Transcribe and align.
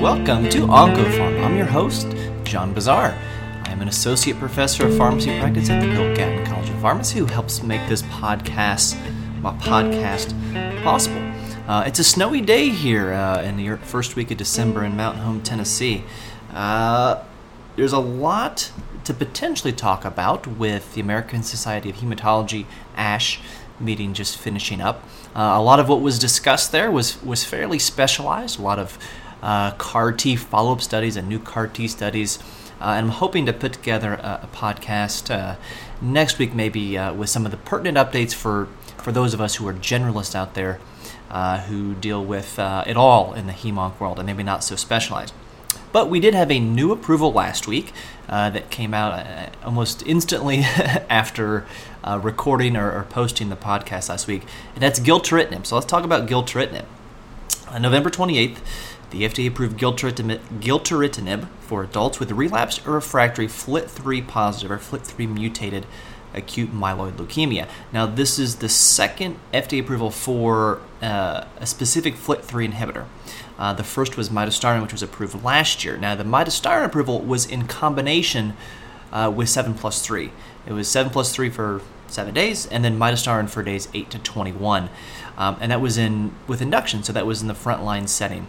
Welcome 0.00 0.48
to 0.48 0.60
OncoPharm. 0.60 1.44
I'm 1.44 1.58
your 1.58 1.66
host, 1.66 2.08
John 2.44 2.72
Bossaer. 2.72 3.14
I 3.64 3.70
am 3.70 3.82
an 3.82 3.88
associate 3.88 4.38
professor 4.38 4.86
of 4.86 4.96
pharmacy 4.96 5.38
practice 5.38 5.68
at 5.68 5.82
the 5.82 5.88
Bill 5.88 6.16
Gatton 6.16 6.46
College 6.46 6.70
of 6.70 6.80
Pharmacy 6.80 7.18
who 7.18 7.26
helps 7.26 7.62
make 7.62 7.86
this 7.86 8.00
podcast, 8.04 8.98
my 9.42 9.52
podcast, 9.58 10.32
possible. 10.82 11.20
Uh, 11.68 11.84
it's 11.86 11.98
a 11.98 12.04
snowy 12.04 12.40
day 12.40 12.70
here 12.70 13.12
uh, 13.12 13.42
in 13.42 13.58
the 13.58 13.76
first 13.76 14.16
week 14.16 14.30
of 14.30 14.38
December 14.38 14.86
in 14.86 14.96
Mountain 14.96 15.22
Home, 15.22 15.42
Tennessee. 15.42 16.02
Uh, 16.50 17.22
there's 17.76 17.92
a 17.92 17.98
lot 17.98 18.72
to 19.04 19.12
potentially 19.12 19.72
talk 19.72 20.06
about 20.06 20.46
with 20.46 20.94
the 20.94 21.02
American 21.02 21.42
Society 21.42 21.90
of 21.90 21.96
Hematology 21.96 22.64
ASH 22.96 23.38
meeting 23.78 24.14
just 24.14 24.38
finishing 24.38 24.80
up. 24.80 25.04
Uh, 25.34 25.52
a 25.56 25.62
lot 25.62 25.78
of 25.78 25.90
what 25.90 26.00
was 26.00 26.18
discussed 26.18 26.72
there 26.72 26.90
was 26.90 27.22
was 27.22 27.44
fairly 27.44 27.78
specialized. 27.78 28.58
A 28.58 28.62
lot 28.62 28.78
of 28.78 28.98
uh, 29.42 29.72
CAR 29.72 30.12
T 30.12 30.36
follow 30.36 30.72
up 30.72 30.80
studies 30.80 31.16
and 31.16 31.28
new 31.28 31.38
CAR 31.38 31.66
T 31.66 31.88
studies. 31.88 32.38
Uh, 32.80 32.94
and 32.96 33.06
I'm 33.06 33.12
hoping 33.12 33.44
to 33.46 33.52
put 33.52 33.74
together 33.74 34.14
a, 34.14 34.40
a 34.44 34.48
podcast 34.56 35.30
uh, 35.34 35.56
next 36.00 36.38
week, 36.38 36.54
maybe 36.54 36.96
uh, 36.96 37.12
with 37.12 37.28
some 37.28 37.44
of 37.44 37.50
the 37.50 37.58
pertinent 37.58 37.98
updates 37.98 38.32
for, 38.32 38.68
for 38.96 39.12
those 39.12 39.34
of 39.34 39.40
us 39.40 39.56
who 39.56 39.68
are 39.68 39.74
generalists 39.74 40.34
out 40.34 40.54
there 40.54 40.80
uh, 41.30 41.60
who 41.60 41.94
deal 41.94 42.24
with 42.24 42.58
uh, 42.58 42.82
it 42.86 42.96
all 42.96 43.34
in 43.34 43.46
the 43.46 43.52
hemonc 43.52 44.00
world 44.00 44.18
and 44.18 44.26
maybe 44.26 44.42
not 44.42 44.64
so 44.64 44.76
specialized. 44.76 45.34
But 45.92 46.08
we 46.08 46.20
did 46.20 46.34
have 46.34 46.50
a 46.50 46.58
new 46.58 46.92
approval 46.92 47.32
last 47.32 47.66
week 47.66 47.92
that 48.28 48.70
came 48.70 48.94
out 48.94 49.56
almost 49.64 50.06
instantly 50.06 50.58
after 51.10 51.66
recording 52.06 52.76
or, 52.76 52.92
or, 52.92 53.02
posting 53.10 53.50
the 53.50 53.56
podcast 53.56 54.08
last 54.08 54.28
week, 54.28 54.44
and 54.74 54.82
that's 54.82 55.00
gilteritinib. 55.00 55.66
So 55.66 55.74
let's 55.74 55.86
talk 55.86 56.04
about 56.04 56.28
gilteritinib. 56.28 56.84
On 57.68 57.82
November 57.82 58.08
28th, 58.08 58.58
the 59.10 59.22
FDA 59.22 59.48
approved 59.48 59.78
gilteritinib 59.78 61.48
for 61.60 61.82
adults 61.82 62.20
with 62.20 62.30
relapsed 62.32 62.86
or 62.86 62.92
refractory 62.92 63.46
FLT3 63.46 64.26
positive 64.26 64.70
or 64.70 64.78
FLT3 64.78 65.28
mutated 65.28 65.86
acute 66.32 66.72
myeloid 66.72 67.12
leukemia. 67.12 67.68
Now, 67.92 68.06
this 68.06 68.38
is 68.38 68.56
the 68.56 68.68
second 68.68 69.36
FDA 69.52 69.80
approval 69.80 70.10
for 70.10 70.80
uh, 71.02 71.44
a 71.58 71.66
specific 71.66 72.14
FLT3 72.14 72.72
inhibitor. 72.72 73.06
Uh, 73.58 73.72
the 73.72 73.84
first 73.84 74.16
was 74.16 74.30
midostaurin, 74.30 74.80
which 74.80 74.92
was 74.92 75.02
approved 75.02 75.42
last 75.42 75.84
year. 75.84 75.96
Now, 75.96 76.14
the 76.14 76.24
midostaurin 76.24 76.84
approval 76.84 77.20
was 77.20 77.46
in 77.46 77.66
combination 77.66 78.54
uh, 79.12 79.32
with 79.34 79.48
7 79.48 79.74
plus 79.74 80.06
3. 80.06 80.30
It 80.66 80.72
was 80.72 80.88
7 80.88 81.10
plus 81.10 81.34
3 81.34 81.50
for 81.50 81.82
seven 82.06 82.34
days, 82.34 82.66
and 82.66 82.84
then 82.84 82.98
midostaurin 82.98 83.48
for 83.48 83.62
days 83.62 83.88
8 83.92 84.10
to 84.10 84.18
21. 84.18 84.88
Um, 85.36 85.56
and 85.60 85.72
that 85.72 85.80
was 85.80 85.96
in 85.96 86.32
with 86.46 86.60
induction, 86.60 87.02
so 87.02 87.12
that 87.12 87.26
was 87.26 87.42
in 87.42 87.48
the 87.48 87.54
frontline 87.54 88.08
setting. 88.08 88.46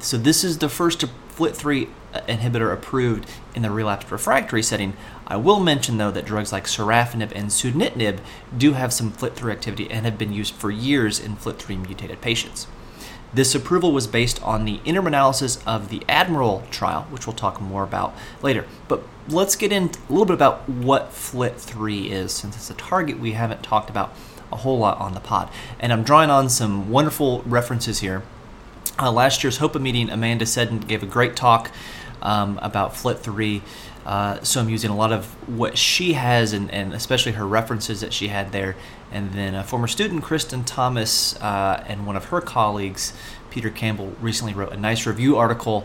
So 0.00 0.16
this 0.16 0.44
is 0.44 0.58
the 0.58 0.68
first 0.68 1.00
FLT3 1.36 1.88
inhibitor 2.26 2.72
approved 2.72 3.28
in 3.54 3.62
the 3.62 3.70
relapsed 3.70 4.10
refractory 4.10 4.62
setting. 4.62 4.96
I 5.26 5.36
will 5.36 5.60
mention 5.60 5.98
though 5.98 6.10
that 6.10 6.24
drugs 6.24 6.52
like 6.52 6.64
sorafenib 6.64 7.32
and 7.34 7.48
sunitinib 7.48 8.20
do 8.56 8.72
have 8.72 8.92
some 8.92 9.12
FLT3 9.12 9.52
activity 9.52 9.90
and 9.90 10.04
have 10.04 10.18
been 10.18 10.32
used 10.32 10.54
for 10.54 10.70
years 10.70 11.20
in 11.20 11.36
FLT3 11.36 11.86
mutated 11.86 12.20
patients. 12.20 12.66
This 13.32 13.54
approval 13.54 13.92
was 13.92 14.06
based 14.06 14.42
on 14.42 14.64
the 14.64 14.80
interim 14.86 15.08
analysis 15.08 15.62
of 15.66 15.90
the 15.90 16.02
Admiral 16.08 16.64
trial, 16.70 17.02
which 17.10 17.26
we'll 17.26 17.36
talk 17.36 17.60
more 17.60 17.82
about 17.82 18.14
later. 18.40 18.64
But 18.88 19.02
let's 19.28 19.54
get 19.54 19.70
in 19.70 19.90
a 20.08 20.12
little 20.12 20.24
bit 20.24 20.34
about 20.34 20.66
what 20.66 21.10
FLT3 21.10 22.10
is, 22.10 22.32
since 22.32 22.56
it's 22.56 22.70
a 22.70 22.74
target 22.74 23.18
we 23.18 23.32
haven't 23.32 23.62
talked 23.62 23.90
about 23.90 24.14
a 24.50 24.56
whole 24.56 24.78
lot 24.78 24.96
on 24.98 25.12
the 25.12 25.20
pod. 25.20 25.50
And 25.78 25.92
I'm 25.92 26.04
drawing 26.04 26.30
on 26.30 26.48
some 26.48 26.90
wonderful 26.90 27.42
references 27.42 27.98
here 27.98 28.22
uh, 28.98 29.12
last 29.12 29.42
year's 29.42 29.58
HOPA 29.58 29.80
meeting, 29.80 30.10
Amanda 30.10 30.46
Seddon 30.46 30.80
gave 30.80 31.02
a 31.02 31.06
great 31.06 31.36
talk 31.36 31.70
um, 32.22 32.58
about 32.62 32.92
FLT3. 32.92 33.62
Uh, 34.04 34.42
so 34.42 34.60
I'm 34.60 34.70
using 34.70 34.90
a 34.90 34.96
lot 34.96 35.12
of 35.12 35.26
what 35.48 35.76
she 35.76 36.14
has 36.14 36.54
and, 36.54 36.70
and, 36.70 36.94
especially 36.94 37.32
her 37.32 37.46
references 37.46 38.00
that 38.00 38.12
she 38.12 38.28
had 38.28 38.52
there. 38.52 38.74
And 39.12 39.32
then 39.32 39.54
a 39.54 39.62
former 39.62 39.86
student, 39.86 40.22
Kristen 40.22 40.64
Thomas, 40.64 41.36
uh, 41.42 41.84
and 41.86 42.06
one 42.06 42.16
of 42.16 42.26
her 42.26 42.40
colleagues, 42.40 43.12
Peter 43.50 43.68
Campbell, 43.68 44.14
recently 44.20 44.54
wrote 44.54 44.72
a 44.72 44.78
nice 44.78 45.06
review 45.06 45.36
article 45.36 45.84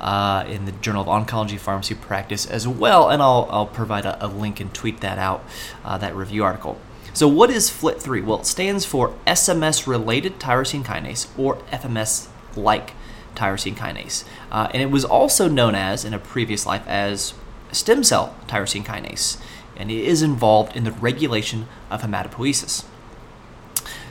uh, 0.00 0.44
in 0.48 0.66
the 0.66 0.72
Journal 0.72 1.02
of 1.02 1.08
Oncology 1.08 1.58
Pharmacy 1.58 1.94
Practice 1.94 2.44
as 2.44 2.68
well. 2.68 3.08
And 3.08 3.22
I'll, 3.22 3.48
I'll 3.50 3.66
provide 3.66 4.04
a, 4.04 4.22
a 4.24 4.28
link 4.28 4.60
and 4.60 4.72
tweet 4.74 5.00
that 5.00 5.18
out, 5.18 5.42
uh, 5.82 5.96
that 5.98 6.14
review 6.14 6.44
article. 6.44 6.78
So, 7.14 7.28
what 7.28 7.50
is 7.50 7.70
FLT3? 7.70 8.24
Well, 8.24 8.40
it 8.40 8.46
stands 8.46 8.86
for 8.86 9.14
FMS 9.26 9.86
related 9.86 10.38
tyrosine 10.38 10.82
kinase, 10.82 11.28
or 11.38 11.56
FMS 11.70 12.28
like 12.56 12.92
tyrosine 13.34 13.76
kinase. 13.76 14.24
Uh, 14.50 14.68
and 14.72 14.82
it 14.82 14.90
was 14.90 15.04
also 15.04 15.48
known 15.48 15.74
as, 15.74 16.04
in 16.04 16.14
a 16.14 16.18
previous 16.18 16.66
life, 16.66 16.86
as 16.86 17.34
stem 17.72 18.04
cell 18.04 18.36
tyrosine 18.46 18.84
kinase. 18.84 19.40
And 19.76 19.90
it 19.90 20.04
is 20.04 20.22
involved 20.22 20.76
in 20.76 20.84
the 20.84 20.92
regulation 20.92 21.66
of 21.90 22.02
hematopoiesis. 22.02 22.84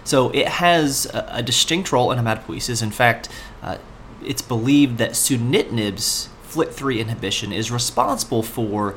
So 0.04 0.30
it 0.32 0.48
has 0.48 1.06
a, 1.08 1.28
a 1.32 1.44
distinct 1.44 1.92
role 1.92 2.12
in 2.12 2.20
hematopoiesis. 2.20 2.82
In 2.82 2.92
fact, 2.92 3.30
uh, 3.62 3.78
it's 4.24 4.42
believed 4.42 4.98
that 4.98 5.12
sunitinib's 5.12 6.30
FLT3 6.50 7.00
inhibition 7.00 7.52
is 7.52 7.72
responsible 7.72 8.44
for 8.44 8.96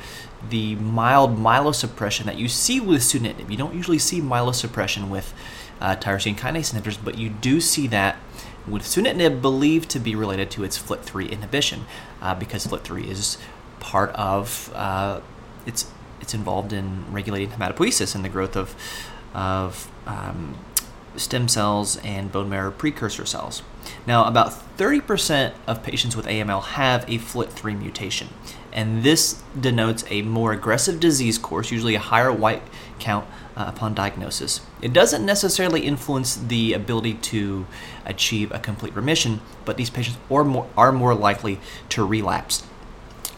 the 0.50 0.74
mild 0.76 1.38
myelosuppression 1.38 2.24
that 2.24 2.36
you 2.36 2.48
see 2.48 2.80
with 2.80 3.00
sunitinib. 3.00 3.50
You 3.50 3.56
don't 3.56 3.74
usually 3.74 3.98
see 3.98 4.20
myelosuppression 4.20 5.08
with 5.08 5.32
uh, 5.80 5.96
tyrosine 5.96 6.36
kinase 6.36 6.74
inhibitors, 6.74 6.98
but 7.02 7.16
you 7.16 7.30
do 7.30 7.60
see 7.60 7.86
that 7.88 8.16
with 8.66 8.82
sunitinib 8.82 9.42
believed 9.42 9.90
to 9.90 9.98
be 9.98 10.14
related 10.14 10.50
to 10.52 10.64
its 10.64 10.78
FLT3 10.78 11.30
inhibition, 11.30 11.84
uh, 12.20 12.34
because 12.34 12.66
FLT3 12.66 13.08
is 13.08 13.38
part 13.80 14.10
of 14.10 14.72
uh, 14.74 15.20
it's 15.66 15.90
it's 16.20 16.34
involved 16.34 16.72
in 16.72 17.04
regulating 17.12 17.50
hematopoiesis 17.50 18.14
and 18.14 18.24
the 18.24 18.28
growth 18.28 18.56
of 18.56 18.74
of 19.34 19.90
um, 20.06 20.56
stem 21.16 21.48
cells 21.48 21.96
and 21.98 22.32
bone 22.32 22.48
marrow 22.48 22.70
precursor 22.70 23.26
cells. 23.26 23.62
Now, 24.06 24.24
about 24.24 24.52
30% 24.78 25.52
of 25.66 25.82
patients 25.82 26.16
with 26.16 26.26
AML 26.26 26.62
have 26.62 27.04
a 27.04 27.18
FLT3 27.18 27.78
mutation, 27.78 28.28
and 28.72 29.02
this 29.02 29.42
denotes 29.58 30.04
a 30.08 30.22
more 30.22 30.52
aggressive 30.52 30.98
disease 31.00 31.38
course, 31.38 31.70
usually 31.70 31.94
a 31.94 32.00
higher 32.00 32.32
white 32.32 32.62
count 32.98 33.26
uh, 33.56 33.64
upon 33.68 33.94
diagnosis. 33.94 34.60
It 34.82 34.92
doesn't 34.92 35.24
necessarily 35.24 35.82
influence 35.82 36.34
the 36.34 36.72
ability 36.72 37.14
to 37.14 37.66
achieve 38.04 38.50
a 38.52 38.58
complete 38.58 38.94
remission, 38.94 39.40
but 39.64 39.76
these 39.76 39.90
patients 39.90 40.18
are 40.30 40.44
more, 40.44 40.68
are 40.76 40.92
more 40.92 41.14
likely 41.14 41.60
to 41.90 42.04
relapse. 42.04 42.64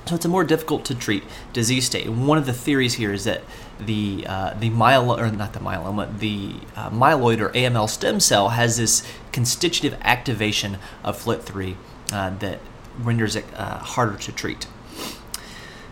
So 0.06 0.14
it's 0.14 0.24
a 0.24 0.28
more 0.28 0.44
difficult 0.44 0.84
to 0.84 0.94
treat 0.94 1.24
disease 1.52 1.86
state. 1.86 2.06
And 2.06 2.28
one 2.28 2.38
of 2.38 2.46
the 2.46 2.52
theories 2.52 2.94
here 2.94 3.12
is 3.12 3.24
that 3.24 3.42
the 3.80 4.24
uh, 4.28 4.54
the 4.54 4.70
myeloma, 4.70 5.18
or 5.18 5.30
not 5.32 5.52
the 5.52 5.58
myeloma, 5.58 6.18
the 6.20 6.54
uh, 6.76 6.90
myeloid 6.90 7.40
or 7.40 7.48
AML 7.50 7.88
stem 7.90 8.20
cell 8.20 8.50
has 8.50 8.76
this 8.76 9.02
constitutive 9.32 9.98
activation 10.02 10.78
of 11.02 11.20
FLT3 11.22 11.76
uh, 12.12 12.30
that 12.38 12.60
renders 12.98 13.34
it 13.34 13.44
uh, 13.56 13.78
harder 13.78 14.16
to 14.16 14.32
treat. 14.32 14.68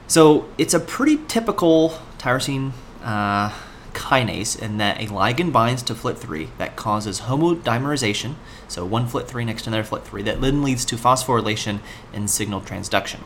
So 0.07 0.49
it's 0.59 0.75
a 0.75 0.81
pretty 0.81 1.19
typical 1.27 1.99
tyrosine 2.19 2.73
uh, 3.03 3.53
kinase 3.95 4.61
in 4.61 4.79
that 4.79 5.01
a 5.01 5.07
ligand 5.07 5.53
binds 5.53 5.83
to 5.85 5.95
FLT3 5.95 6.49
that 6.59 6.77
causes 6.77 7.23
homodimerization, 7.23 8.35
so 8.69 8.85
one 8.85 9.07
FLT3 9.07 9.47
next 9.47 9.63
to 9.63 9.71
another 9.71 9.85
FLT3, 9.89 10.25
that 10.25 10.41
then 10.41 10.63
leads 10.63 10.85
to 10.87 10.97
phosphorylation 10.97 11.81
and 12.13 12.29
signal 12.29 12.61
transduction. 12.61 13.21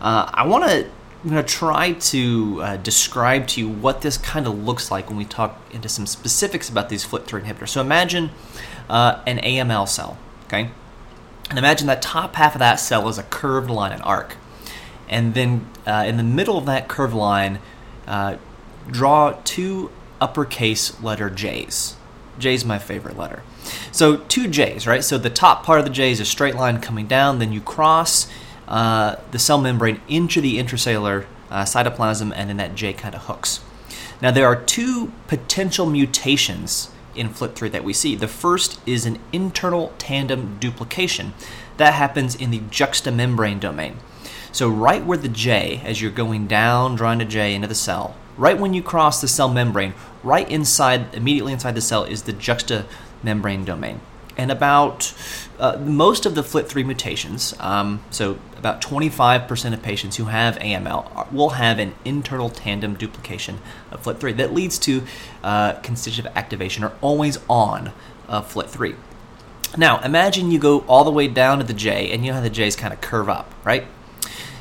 Uh, 0.00 0.30
I 0.32 0.46
want 0.46 0.64
to 0.64 0.90
I'm 1.24 1.30
going 1.30 1.42
to 1.42 1.50
try 1.54 1.92
to 1.92 2.60
uh, 2.62 2.76
describe 2.76 3.46
to 3.48 3.60
you 3.60 3.66
what 3.66 4.02
this 4.02 4.18
kind 4.18 4.46
of 4.46 4.62
looks 4.62 4.90
like 4.90 5.08
when 5.08 5.16
we 5.16 5.24
talk 5.24 5.58
into 5.72 5.88
some 5.88 6.04
specifics 6.04 6.68
about 6.68 6.90
these 6.90 7.02
FLT3 7.06 7.44
inhibitors. 7.44 7.70
So 7.70 7.80
imagine 7.80 8.28
uh, 8.90 9.22
an 9.26 9.38
AML 9.38 9.88
cell, 9.88 10.18
okay? 10.44 10.68
And 11.48 11.58
imagine 11.58 11.86
that 11.86 12.02
top 12.02 12.36
half 12.36 12.54
of 12.54 12.58
that 12.58 12.76
cell 12.76 13.08
is 13.08 13.16
a 13.16 13.22
curved 13.22 13.70
line, 13.70 13.92
an 13.92 14.02
arc. 14.02 14.36
And 15.08 15.32
then 15.32 15.66
uh, 15.86 16.04
in 16.06 16.18
the 16.18 16.22
middle 16.22 16.58
of 16.58 16.66
that 16.66 16.88
curved 16.88 17.14
line, 17.14 17.58
uh, 18.06 18.36
draw 18.90 19.38
two 19.44 19.90
uppercase 20.20 21.00
letter 21.02 21.30
J's. 21.30 21.96
J 22.38 22.54
is 22.54 22.64
my 22.64 22.78
favorite 22.78 23.16
letter. 23.16 23.42
So 23.92 24.16
two 24.16 24.48
J's, 24.48 24.86
right? 24.86 25.04
So 25.04 25.18
the 25.18 25.30
top 25.30 25.64
part 25.64 25.78
of 25.78 25.84
the 25.84 25.90
J 25.90 26.10
is 26.10 26.20
a 26.20 26.24
straight 26.24 26.54
line 26.54 26.80
coming 26.80 27.06
down, 27.06 27.38
then 27.38 27.52
you 27.52 27.60
cross 27.60 28.28
uh, 28.66 29.16
the 29.30 29.38
cell 29.38 29.58
membrane 29.58 30.00
into 30.08 30.40
the 30.40 30.58
intracellular 30.58 31.26
uh, 31.50 31.64
cytoplasm, 31.64 32.32
and 32.34 32.48
then 32.48 32.56
that 32.56 32.74
J 32.74 32.92
kind 32.92 33.14
of 33.14 33.22
hooks. 33.22 33.60
Now 34.20 34.30
there 34.30 34.46
are 34.46 34.56
two 34.56 35.12
potential 35.28 35.86
mutations 35.86 36.90
in 37.14 37.28
FLT3 37.28 37.70
that 37.70 37.84
we 37.84 37.92
see. 37.92 38.16
The 38.16 38.28
first 38.28 38.80
is 38.86 39.06
an 39.06 39.18
internal 39.32 39.92
tandem 39.98 40.58
duplication 40.58 41.34
that 41.76 41.94
happens 41.94 42.34
in 42.34 42.50
the 42.50 42.60
juxtamembrane 42.60 43.60
domain. 43.60 43.98
So 44.54 44.68
right 44.68 45.04
where 45.04 45.18
the 45.18 45.28
J, 45.28 45.82
as 45.84 46.00
you're 46.00 46.12
going 46.12 46.46
down, 46.46 46.94
drawing 46.94 47.20
a 47.20 47.24
J 47.24 47.56
into 47.56 47.66
the 47.66 47.74
cell, 47.74 48.14
right 48.36 48.56
when 48.56 48.72
you 48.72 48.84
cross 48.84 49.20
the 49.20 49.26
cell 49.26 49.48
membrane, 49.48 49.94
right 50.22 50.48
inside, 50.48 51.12
immediately 51.12 51.52
inside 51.52 51.74
the 51.74 51.80
cell, 51.80 52.04
is 52.04 52.22
the 52.22 52.32
juxta 52.32 52.86
membrane 53.24 53.64
domain. 53.64 54.00
and 54.36 54.52
about 54.52 55.12
uh, 55.58 55.76
most 55.78 56.24
of 56.24 56.36
the 56.36 56.42
FLT3 56.42 56.86
mutations, 56.86 57.54
um, 57.58 58.04
so 58.10 58.38
about 58.56 58.80
25% 58.80 59.72
of 59.72 59.82
patients 59.82 60.18
who 60.18 60.26
have 60.26 60.56
AML 60.58 61.32
will 61.32 61.50
have 61.50 61.80
an 61.80 61.92
internal 62.04 62.48
tandem 62.48 62.94
duplication 62.94 63.58
of 63.90 64.04
FLT3 64.04 64.36
that 64.36 64.54
leads 64.54 64.78
to 64.78 65.02
uh, 65.42 65.72
constitutive 65.82 66.30
activation 66.36 66.84
or 66.84 66.92
always 67.00 67.40
on 67.48 67.90
of 68.28 68.54
FLT3. 68.54 68.94
Now, 69.76 70.00
imagine 70.00 70.52
you 70.52 70.60
go 70.60 70.80
all 70.86 71.02
the 71.02 71.10
way 71.10 71.26
down 71.26 71.58
to 71.58 71.64
the 71.64 71.74
J, 71.74 72.12
and 72.12 72.24
you 72.24 72.30
know 72.30 72.36
how 72.36 72.40
the 72.40 72.50
J's 72.50 72.76
kind 72.76 72.94
of 72.94 73.00
curve 73.00 73.28
up, 73.28 73.52
right? 73.64 73.86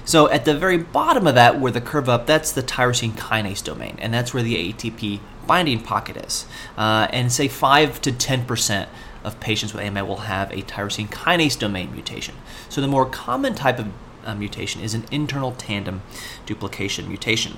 So 0.06 0.30
at 0.30 0.46
the 0.46 0.56
very 0.56 0.78
bottom 0.78 1.28
of 1.28 1.36
that, 1.36 1.60
where 1.60 1.72
the 1.72 1.82
curve 1.82 2.10
up, 2.10 2.26
that's 2.26 2.52
the 2.52 2.64
tyrosine 2.64 3.14
kinase 3.14 3.64
domain, 3.64 3.98
and 4.00 4.14
that's 4.14 4.34
where 4.34 4.44
the 4.44 4.74
ATP 4.74 5.20
binding 5.48 5.82
pocket 5.82 6.18
is. 6.18 6.46
Uh, 6.78 7.08
and 7.12 7.32
say 7.32 7.48
5 7.48 8.02
to 8.02 8.12
10% 8.12 8.88
of 9.24 9.40
patients 9.40 9.74
with 9.74 9.84
AML 9.84 10.08
will 10.08 10.18
have 10.18 10.52
a 10.52 10.62
tyrosine 10.64 11.10
kinase 11.10 11.58
domain 11.58 11.92
mutation. 11.92 12.36
So 12.70 12.82
the 12.82 12.88
more 12.88 13.06
common 13.06 13.56
type 13.56 13.80
of 13.80 13.88
uh, 14.26 14.36
mutation 14.36 14.82
is 14.82 14.94
an 14.94 15.06
internal 15.12 15.54
tandem 15.54 16.02
duplication 16.46 17.08
mutation. 17.08 17.58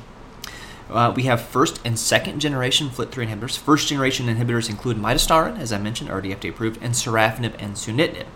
Uh, 0.89 1.11
we 1.15 1.23
have 1.23 1.41
first 1.41 1.81
and 1.83 1.97
second 1.97 2.39
generation 2.39 2.89
FLT3 2.89 3.27
inhibitors. 3.27 3.57
First 3.57 3.87
generation 3.87 4.27
inhibitors 4.27 4.69
include 4.69 4.97
midostaurin, 4.97 5.59
as 5.59 5.73
I 5.73 5.79
mentioned, 5.79 6.11
already 6.11 6.29
FDA 6.29 6.51
approved, 6.51 6.81
and 6.81 6.93
sorafenib 6.93 7.55
and 7.57 7.73
sunitinib. 7.73 8.27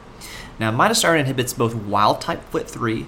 Now, 0.60 0.72
midostaurin 0.72 1.20
inhibits 1.20 1.54
both 1.54 1.76
wild 1.76 2.22
type 2.22 2.52
FLT3 2.52 3.06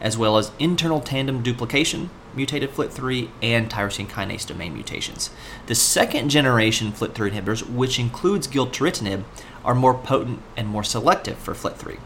as 0.00 0.16
well 0.16 0.38
as 0.38 0.52
internal 0.58 1.00
tandem 1.00 1.42
duplication, 1.42 2.10
mutated 2.34 2.70
FLT3, 2.70 3.28
and 3.42 3.68
tyrosine 3.70 4.08
kinase 4.08 4.46
domain 4.46 4.72
mutations. 4.72 5.30
The 5.66 5.74
second 5.74 6.30
generation 6.30 6.92
FLT3 6.92 7.32
inhibitors, 7.32 7.68
which 7.68 7.98
includes 7.98 8.48
gilteritinib, 8.48 9.24
are 9.64 9.74
more 9.74 9.94
potent 9.94 10.40
and 10.56 10.68
more 10.68 10.84
selective 10.84 11.38
for 11.38 11.54
FLT3. 11.54 11.98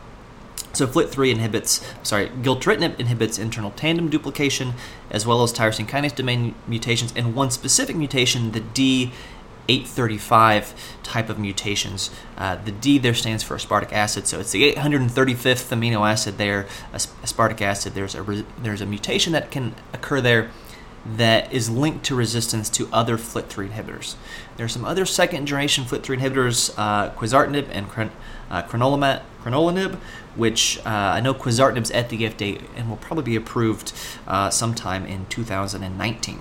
So 0.73 0.89
FLT3 0.89 1.31
inhibits, 1.31 1.95
sorry, 2.03 2.29
gilteritinib 2.29 2.99
inhibits 2.99 3.39
internal 3.39 3.71
tandem 3.71 4.09
duplication 4.09 4.75
as 5.09 5.25
well 5.25 5.45
as 5.45 5.53
tyrosine 5.53 5.87
kinase 5.87 6.17
domain 6.17 6.57
mutations, 6.67 7.13
and 7.15 7.37
one 7.37 7.53
specific 7.53 7.95
mutation, 7.95 8.51
the 8.51 8.61
D 8.61 9.13
835 9.69 10.75
type 11.03 11.29
of 11.29 11.39
mutations. 11.39 12.11
Uh, 12.37 12.57
the 12.57 12.73
D 12.73 12.99
there 12.99 13.15
stands 13.15 13.43
for 13.43 13.57
aspartic 13.57 13.93
acid, 13.93 14.27
so 14.27 14.41
it's 14.41 14.53
the 14.53 14.73
835th 14.75 15.71
amino 15.77 16.09
acid 16.09 16.39
there, 16.39 16.67
aspartic 16.93 17.61
acid. 17.61 17.95
There's 17.95 18.15
a 18.15 18.23
re- 18.23 18.47
there's 18.59 18.81
a 18.81 18.87
mutation 18.87 19.33
that 19.33 19.51
can 19.51 19.75
occur 19.93 20.21
there 20.21 20.51
that 21.07 21.53
is 21.53 21.69
linked 21.69 22.05
to 22.07 22.15
resistance 22.15 22.71
to 22.71 22.89
other 22.93 23.19
FLT3 23.19 23.71
inhibitors. 23.71 24.15
There 24.57 24.65
are 24.65 24.71
some 24.71 24.85
other 24.85 25.05
second 25.05 25.47
generation 25.47 25.85
FLT3 25.85 26.19
inhibitors, 26.19 26.75
uh, 26.79 27.11
quizartinib 27.11 27.69
and 27.71 27.89
cren- 27.89 28.11
uh, 28.51 28.63
crenolanib, 28.63 29.97
which 30.35 30.79
uh, 30.79 30.89
I 30.89 31.21
know 31.21 31.35
quizartinib's 31.35 31.91
at 31.91 32.09
the 32.09 32.23
FDA 32.23 32.63
and 32.75 32.89
will 32.89 32.97
probably 32.97 33.25
be 33.25 33.37
approved 33.37 33.93
uh, 34.27 34.51
sometime 34.51 35.05
in 35.07 35.27
2019. 35.27 36.41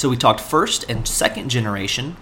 So 0.00 0.08
we 0.08 0.16
talked 0.16 0.40
first 0.40 0.86
and 0.88 1.06
second 1.06 1.50
generation 1.50 2.16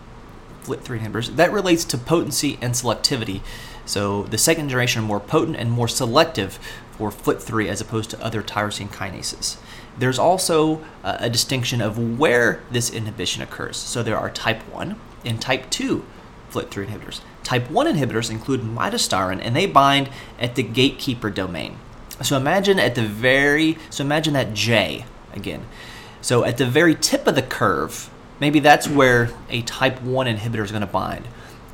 FLT3 0.65 0.99
inhibitors. 0.99 1.37
That 1.37 1.53
relates 1.53 1.85
to 1.85 1.97
potency 1.97 2.59
and 2.61 2.75
selectivity. 2.75 3.41
So 3.87 4.25
the 4.25 4.37
second 4.37 4.69
generation 4.69 5.01
are 5.01 5.07
more 5.07 5.21
potent 5.21 5.59
and 5.59 5.71
more 5.71 5.87
selective 5.87 6.59
for 6.91 7.13
FLT3 7.13 7.69
as 7.69 7.81
opposed 7.81 8.11
to 8.11 8.21
other 8.21 8.43
tyrosine 8.43 8.89
kinases. 8.89 9.59
There's 9.97 10.19
also 10.19 10.85
uh, 11.05 11.19
a 11.21 11.31
distinction 11.31 11.81
of 11.81 12.19
where 12.19 12.65
this 12.69 12.91
inhibition 12.91 13.45
occurs. 13.45 13.77
So 13.77 14.03
there 14.03 14.19
are 14.19 14.29
type 14.29 14.61
1 14.73 15.01
and 15.25 15.41
type 15.41 15.71
2 15.71 16.05
FLT3 16.51 16.89
inhibitors. 16.89 17.21
Type 17.45 17.71
1 17.71 17.87
inhibitors 17.87 18.29
include 18.29 18.63
midostaurin 18.63 19.39
and 19.41 19.55
they 19.55 19.67
bind 19.67 20.11
at 20.41 20.57
the 20.57 20.65
gatekeeper 20.65 21.31
domain. 21.31 21.79
So 22.23 22.37
imagine 22.37 22.81
at 22.81 22.97
the 22.97 23.03
very 23.03 23.79
so 23.89 24.03
imagine 24.03 24.35
that 24.35 24.53
J 24.53 25.05
again. 25.33 25.65
So 26.21 26.45
at 26.45 26.59
the 26.59 26.67
very 26.67 26.95
tip 26.95 27.27
of 27.27 27.35
the 27.35 27.43
curve, 27.43 28.11
maybe 28.41 28.61
that's 28.61 28.89
where 28.89 29.31
a 29.49 29.63
type 29.63 30.03
1 30.03 30.27
inhibitor 30.27 30.65
is 30.65 30.71
going 30.71 30.81
to 30.81 30.87
bind. 30.87 31.29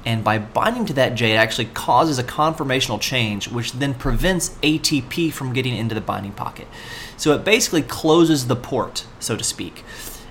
And 0.06 0.23
by 0.23 0.38
binding 0.38 0.85
to 0.87 0.93
that 0.94 1.14
J, 1.14 1.32
it 1.32 1.37
actually 1.37 1.64
causes 1.67 2.19
a 2.19 2.25
conformational 2.25 3.00
change, 3.00 3.49
which 3.49 3.73
then 3.73 3.94
prevents 3.94 4.50
ATP 4.56 5.32
from 5.32 5.55
getting 5.55 5.75
into 5.75 5.94
the 5.94 6.00
binding 6.00 6.32
pocket. 6.32 6.69
So 7.17 7.32
it 7.35 7.44
basically 7.44 7.82
closes 7.82 8.46
the 8.46 8.56
port, 8.56 9.06
so 9.19 9.37
to 9.37 9.44
speak. 9.44 9.82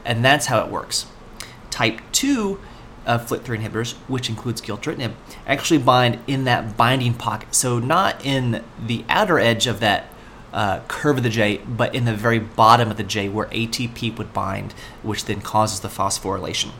And 0.06 0.24
that's 0.24 0.45
how 0.45 0.63
it 0.63 0.71
works. 0.71 1.07
Type 1.71 2.01
2 2.12 2.60
of 3.06 3.25
FLT3 3.27 3.63
inhibitors, 3.63 3.94
which 4.07 4.30
includes 4.30 4.62
gilteritinib, 4.62 5.13
actually 5.48 5.80
bind 5.80 6.19
in 6.27 6.44
that 6.44 6.77
binding 6.77 7.15
pocket. 7.15 7.56
So 7.56 7.80
not 7.80 8.24
in 8.24 8.63
the 8.80 9.04
outer 9.10 9.39
edge 9.39 9.65
of 9.65 9.80
that 9.80 10.12
uh, 10.53 10.79
curve 10.88 11.17
of 11.17 11.23
the 11.23 11.29
J, 11.29 11.57
but 11.67 11.94
in 11.94 12.05
the 12.05 12.15
very 12.15 12.39
bottom 12.39 12.89
of 12.89 12.97
the 12.97 13.03
J 13.03 13.27
where 13.27 13.47
ATP 13.47 14.17
would 14.17 14.33
bind, 14.33 14.73
which 15.01 15.25
then 15.25 15.41
causes 15.41 15.79
the 15.79 15.88
phosphorylation. 15.88 16.71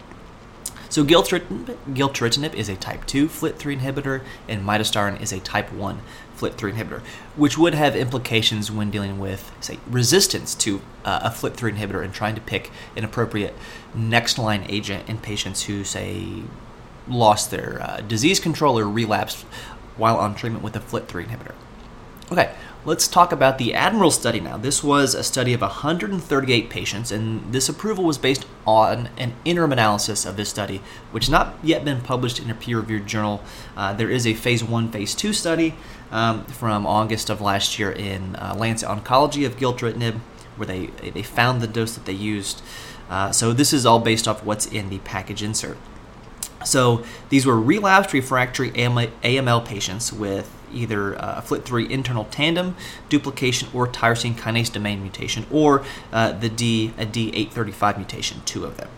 So 0.94 1.04
gilteritinib, 1.04 2.54
is 2.54 2.70
a 2.70 2.76
type 2.76 3.08
2 3.08 3.28
FLT3 3.28 3.80
inhibitor, 3.80 4.22
and 4.48 4.64
midostaurin 4.64 5.20
is 5.20 5.34
a 5.34 5.40
type 5.40 5.74
1 5.74 6.02
FLT3 6.38 6.74
inhibitor, 6.74 7.02
which 7.36 7.58
would 7.58 7.74
have 7.74 7.96
implications 7.96 8.70
when 8.70 8.92
dealing 8.92 9.18
with, 9.18 9.52
say, 9.60 9.80
resistance 9.88 10.54
to 10.54 10.82
uh, 11.04 11.22
a 11.24 11.30
FLT3 11.30 11.78
inhibitor 11.78 12.04
and 12.04 12.14
trying 12.14 12.36
to 12.36 12.42
pick 12.42 12.70
an 12.96 13.04
appropriate 13.04 13.56
next 13.96 14.38
line 14.38 14.68
agent 14.70 15.10
in 15.10 15.18
patients 15.18 15.64
who, 15.64 15.84
say, 15.84 16.44
lost 17.08 17.50
their 17.50 17.82
uh, 17.82 18.02
disease 18.02 18.40
control 18.40 18.78
or 18.78 18.88
relapsed 18.88 19.48
while 19.98 20.18
on 20.18 20.36
treatment 20.36 20.64
with 20.64 20.76
a 20.76 20.80
FLT3 20.80 21.26
inhibitor. 21.26 21.56
Okay, 22.32 22.54
let's 22.86 23.08
talk 23.08 23.32
about 23.32 23.58
the 23.58 23.74
Admiral 23.74 24.12
study 24.12 24.40
now. 24.40 24.58
This 24.58 24.84
was 24.84 25.16
a 25.16 25.24
study 25.24 25.54
of 25.54 25.62
138 25.62 26.70
patients, 26.70 27.12
and 27.12 27.54
this 27.54 27.70
approval 27.70 28.04
was 28.04 28.18
based 28.18 28.46
on 28.68 29.10
an 29.18 29.34
interim 29.46 29.72
analysis 29.72 30.26
of 30.26 30.36
this 30.36 30.50
study, 30.50 30.82
which 31.12 31.26
has 31.26 31.32
not 31.32 31.56
yet 31.64 31.86
been 31.86 32.02
published 32.02 32.40
in 32.40 32.50
a 32.50 32.54
peer 32.54 32.80
reviewed 32.80 33.08
journal. 33.08 33.42
Uh, 33.78 33.94
there 33.94 34.10
is 34.10 34.28
a 34.28 34.34
phase 34.34 34.64
one, 34.64 34.92
phase 34.92 35.16
two 35.16 35.34
study 35.34 35.76
um, 36.12 36.46
from 36.46 36.86
August 36.86 37.30
of 37.30 37.40
last 37.40 37.80
year 37.80 37.92
in 37.92 38.36
uh, 38.36 38.56
Lancet 38.58 38.90
Oncology 38.90 39.46
of 39.46 39.56
gilteritinib, 39.58 40.20
where 40.58 40.68
they, 40.68 40.88
they 41.12 41.24
found 41.24 41.62
the 41.62 41.68
dose 41.68 41.96
that 41.96 42.06
they 42.06 42.14
used. 42.14 42.62
Uh, 43.10 43.32
so 43.32 43.54
this 43.54 43.72
is 43.72 43.86
all 43.86 44.00
based 44.00 44.28
off 44.28 44.44
what's 44.44 44.66
in 44.66 44.90
the 44.90 45.00
package 45.00 45.42
insert. 45.42 45.78
So 46.66 47.04
these 47.30 47.46
were 47.46 47.60
relapsed 47.60 48.14
refractory 48.14 48.72
AML 48.72 49.66
patients 49.66 50.14
with 50.14 50.50
either 50.74 51.16
uh, 51.22 51.40
a 51.40 51.42
FLT3 51.42 51.90
internal 51.90 52.26
tandem 52.26 52.76
duplication 53.10 53.70
or 53.74 53.88
tyrosine 53.88 54.36
kinase 54.36 54.72
domain 54.72 55.02
mutation, 55.02 55.46
or 55.52 55.86
uh, 56.12 56.32
the 56.32 56.50
D 56.50 56.94
a 56.98 57.06
D835 57.06 57.98
mutation, 57.98 58.42
two 58.46 58.66
of 58.66 58.78
them. 58.78 58.90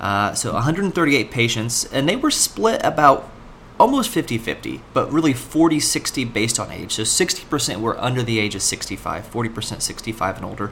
Uh, 0.00 0.32
so 0.34 0.54
138 0.54 1.30
patients, 1.30 1.84
and 1.92 2.08
they 2.08 2.16
were 2.16 2.30
split 2.30 2.80
about 2.82 3.30
almost 3.78 4.10
50 4.10 4.38
50, 4.38 4.82
but 4.92 5.10
really 5.10 5.32
40 5.32 5.80
60 5.80 6.24
based 6.26 6.60
on 6.60 6.70
age. 6.70 6.92
So 6.92 7.02
60% 7.02 7.80
were 7.80 7.98
under 7.98 8.22
the 8.22 8.38
age 8.38 8.54
of 8.54 8.62
65, 8.62 9.30
40% 9.30 9.82
65 9.82 10.36
and 10.36 10.44
older. 10.44 10.70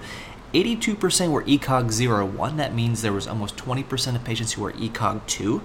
82% 0.54 1.30
were 1.30 1.42
ECOG 1.42 2.36
01. 2.36 2.56
That 2.56 2.74
means 2.74 3.02
there 3.02 3.12
was 3.12 3.26
almost 3.26 3.56
20% 3.56 4.14
of 4.14 4.24
patients 4.24 4.52
who 4.52 4.62
were 4.62 4.72
ECOG 4.72 5.26
2. 5.26 5.62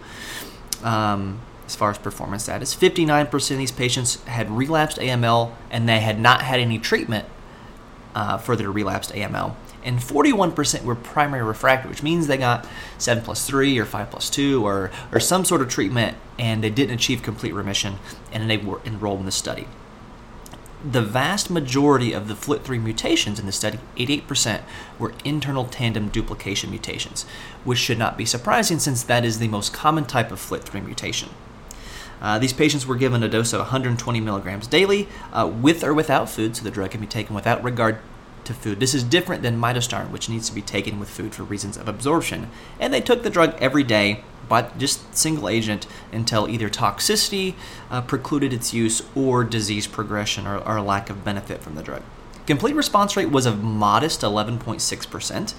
Um, 0.84 1.40
as 1.74 1.78
far 1.78 1.90
as 1.90 1.98
performance 1.98 2.44
status. 2.44 2.76
59% 2.76 3.34
of 3.52 3.58
these 3.58 3.72
patients 3.72 4.24
had 4.26 4.52
relapsed 4.52 4.98
AML 5.00 5.52
and 5.72 5.90
they 5.90 6.02
had 6.02 6.20
not 6.20 6.44
had 6.44 6.60
any 6.60 6.78
treatment 6.78 7.26
uh, 8.14 8.38
for 8.38 8.56
their 8.56 8.72
relapsed 8.72 9.12
AML. 9.12 9.56
And 9.84 9.98
41% 9.98 10.84
were 10.84 10.94
primary 10.96 11.44
refractory, 11.44 11.90
which 11.90 12.04
means 12.04 12.28
they 12.28 12.38
got 12.38 12.68
7 13.00 13.24
plus 13.24 13.48
3 13.48 13.78
or 13.80 13.86
5 13.86 14.12
plus 14.12 14.30
2 14.30 14.66
or, 14.66 14.92
or 15.12 15.20
some 15.20 15.44
sort 15.44 15.62
of 15.62 15.68
treatment 15.68 16.16
and 16.38 16.64
they 16.64 16.70
didn't 16.70 16.94
achieve 16.94 17.24
complete 17.24 17.56
remission 17.56 17.96
and 18.32 18.48
they 18.48 18.58
were 18.58 18.80
enrolled 18.86 19.22
in 19.22 19.26
the 19.26 19.32
study. 19.32 19.68
The 20.86 21.02
vast 21.02 21.50
majority 21.50 22.14
of 22.14 22.28
the 22.28 22.36
FLT3 22.36 22.84
mutations 22.84 23.40
in 23.40 23.48
the 23.48 23.52
study, 23.52 23.80
88%, 23.98 24.62
were 25.00 25.14
internal 25.26 25.66
tandem 25.66 26.10
duplication 26.10 26.70
mutations, 26.70 27.26
which 27.64 27.80
should 27.80 27.98
not 27.98 28.18
be 28.18 28.26
surprising 28.26 28.78
since 28.80 29.02
that 29.04 29.26
is 29.26 29.40
the 29.40 29.48
most 29.48 29.74
common 29.74 30.06
type 30.06 30.32
of 30.32 30.40
FLT3 30.40 30.86
mutation. 30.86 31.30
Uh, 32.22 32.40
these 32.40 32.54
patients 32.54 32.86
were 32.86 32.96
given 32.96 33.24
a 33.24 33.30
dose 33.30 33.54
of 33.54 33.60
120 33.60 34.20
milligrams 34.20 34.68
daily, 34.68 35.08
uh, 35.32 35.48
with 35.48 35.84
or 35.84 35.94
without 35.94 36.30
food, 36.30 36.56
so 36.56 36.64
the 36.64 36.72
drug 36.72 36.92
can 36.92 37.02
be 37.02 37.08
taken 37.08 37.36
without 37.36 37.64
regard 37.64 38.00
to 38.46 38.54
food. 38.54 38.80
This 38.80 38.94
is 38.94 39.04
different 39.04 39.42
than 39.42 39.60
midostaurin, 39.60 40.12
which 40.12 40.30
needs 40.30 40.50
to 40.50 40.56
be 40.56 40.62
taken 40.62 41.00
with 41.00 41.10
food 41.10 41.34
for 41.34 41.44
reasons 41.44 41.78
of 41.78 41.88
absorption. 41.88 42.50
And 42.80 42.94
they 42.94 43.02
took 43.02 43.24
the 43.24 43.30
drug 43.30 43.56
every 43.60 43.84
day, 43.84 44.24
but 44.50 44.78
just 44.78 45.16
single 45.16 45.50
agent 45.50 45.88
until 46.12 46.50
either 46.50 46.70
toxicity 46.70 47.56
uh, 47.90 48.02
precluded 48.02 48.54
its 48.54 48.74
use 48.74 49.02
or 49.16 49.44
disease 49.44 49.88
progression 49.88 50.46
or, 50.46 50.58
or 50.58 50.82
lack 50.82 51.10
of 51.10 51.24
benefit 51.24 51.62
from 51.62 51.76
the 51.76 51.84
drug. 51.84 52.04
Complete 52.46 52.76
response 52.76 53.16
rate 53.16 53.32
was 53.32 53.46
a 53.46 53.56
modest 53.56 54.22
11.6%. 54.22 55.54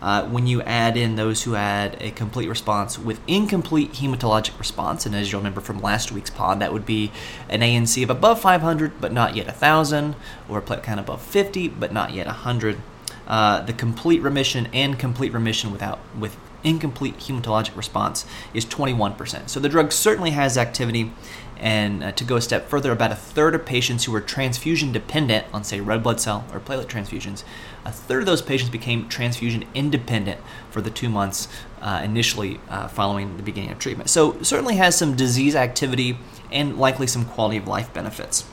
Uh, 0.00 0.26
when 0.28 0.46
you 0.46 0.62
add 0.62 0.96
in 0.96 1.16
those 1.16 1.42
who 1.42 1.52
had 1.52 2.00
a 2.00 2.10
complete 2.12 2.48
response 2.48 2.98
with 2.98 3.20
incomplete 3.26 3.92
hematologic 3.92 4.58
response, 4.58 5.04
and 5.04 5.14
as 5.14 5.30
you'll 5.30 5.40
remember 5.40 5.60
from 5.60 5.82
last 5.82 6.10
week's 6.10 6.30
pod, 6.30 6.58
that 6.60 6.72
would 6.72 6.86
be 6.86 7.12
an 7.50 7.60
ANC 7.60 8.02
of 8.02 8.08
above 8.08 8.40
500 8.40 8.98
but 8.98 9.12
not 9.12 9.36
yet 9.36 9.46
1,000, 9.46 10.16
or 10.48 10.58
a 10.58 10.62
platelet 10.62 10.82
count 10.82 11.00
above 11.00 11.20
50 11.20 11.68
but 11.68 11.92
not 11.92 12.14
yet 12.14 12.26
100. 12.26 12.80
Uh, 13.26 13.60
the 13.60 13.74
complete 13.74 14.22
remission 14.22 14.68
and 14.72 14.98
complete 14.98 15.34
remission 15.34 15.70
without 15.70 16.00
with 16.18 16.36
incomplete 16.64 17.18
hematologic 17.18 17.76
response 17.76 18.26
is 18.52 18.64
21%. 18.64 19.48
So 19.48 19.60
the 19.60 19.68
drug 19.68 19.92
certainly 19.92 20.30
has 20.30 20.58
activity. 20.58 21.12
And 21.60 22.02
uh, 22.02 22.12
to 22.12 22.24
go 22.24 22.36
a 22.36 22.40
step 22.40 22.68
further, 22.68 22.90
about 22.90 23.12
a 23.12 23.16
third 23.16 23.54
of 23.54 23.66
patients 23.66 24.04
who 24.04 24.12
were 24.12 24.22
transfusion 24.22 24.92
dependent 24.92 25.46
on, 25.52 25.62
say, 25.62 25.80
red 25.80 26.02
blood 26.02 26.18
cell 26.18 26.46
or 26.52 26.58
platelet 26.58 26.86
transfusions, 26.86 27.44
a 27.84 27.92
third 27.92 28.20
of 28.20 28.26
those 28.26 28.40
patients 28.40 28.70
became 28.70 29.08
transfusion 29.08 29.64
independent 29.74 30.40
for 30.70 30.80
the 30.80 30.90
two 30.90 31.10
months 31.10 31.48
uh, 31.82 32.00
initially 32.02 32.60
uh, 32.70 32.88
following 32.88 33.36
the 33.36 33.42
beginning 33.42 33.70
of 33.70 33.78
treatment. 33.78 34.08
So, 34.08 34.40
certainly 34.42 34.76
has 34.76 34.96
some 34.96 35.14
disease 35.14 35.54
activity 35.54 36.18
and 36.50 36.78
likely 36.78 37.06
some 37.06 37.26
quality 37.26 37.58
of 37.58 37.68
life 37.68 37.92
benefits. 37.92 38.44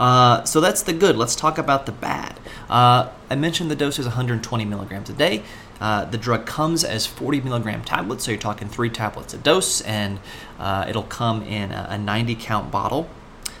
Uh, 0.00 0.42
so 0.44 0.60
that's 0.60 0.82
the 0.82 0.92
good. 0.92 1.16
Let's 1.16 1.36
talk 1.36 1.58
about 1.58 1.86
the 1.86 1.92
bad. 1.92 2.40
Uh, 2.68 3.10
I 3.30 3.36
mentioned 3.36 3.70
the 3.70 3.76
dose 3.76 3.98
is 3.98 4.06
120 4.06 4.64
milligrams 4.64 5.10
a 5.10 5.12
day. 5.12 5.42
Uh, 5.82 6.04
the 6.04 6.16
drug 6.16 6.46
comes 6.46 6.84
as 6.84 7.06
40 7.06 7.40
milligram 7.40 7.82
tablets, 7.82 8.24
so 8.24 8.30
you're 8.30 8.38
talking 8.38 8.68
three 8.68 8.88
tablets 8.88 9.34
a 9.34 9.38
dose, 9.38 9.80
and 9.80 10.20
uh, 10.60 10.86
it'll 10.88 11.02
come 11.02 11.42
in 11.42 11.72
a, 11.72 11.88
a 11.90 11.98
90 11.98 12.36
count 12.36 12.70
bottle. 12.70 13.10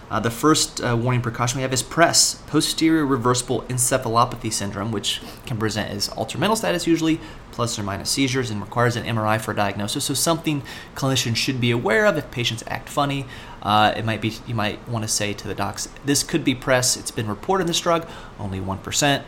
Uh, 0.08 0.20
the 0.20 0.30
first 0.30 0.80
uh, 0.84 0.96
warning 0.96 1.20
precaution 1.20 1.56
we 1.56 1.62
have 1.62 1.72
is 1.72 1.82
PRES, 1.82 2.40
posterior 2.46 3.04
reversible 3.04 3.62
encephalopathy 3.62 4.52
syndrome, 4.52 4.92
which 4.92 5.20
can 5.46 5.56
present 5.56 5.90
as 5.90 6.10
altered 6.10 6.38
mental 6.38 6.54
status 6.54 6.86
usually, 6.86 7.18
plus 7.50 7.76
or 7.76 7.82
minus 7.82 8.10
seizures, 8.10 8.50
and 8.50 8.60
requires 8.60 8.94
an 8.94 9.04
MRI 9.04 9.40
for 9.40 9.52
diagnosis. 9.52 10.04
So 10.04 10.14
something 10.14 10.62
clinicians 10.94 11.34
should 11.34 11.60
be 11.60 11.72
aware 11.72 12.06
of 12.06 12.16
if 12.16 12.30
patients 12.30 12.62
act 12.68 12.88
funny. 12.88 13.26
Uh, 13.62 13.94
it 13.96 14.04
might 14.04 14.20
be 14.20 14.34
you 14.46 14.54
might 14.54 14.86
want 14.88 15.02
to 15.02 15.08
say 15.08 15.32
to 15.32 15.48
the 15.48 15.56
docs, 15.56 15.88
this 16.04 16.22
could 16.22 16.44
be 16.44 16.54
PRES. 16.54 16.96
It's 16.96 17.10
been 17.10 17.26
reported 17.26 17.62
in 17.62 17.66
this 17.66 17.80
drug, 17.80 18.06
only 18.38 18.60
one 18.60 18.78
percent 18.78 19.24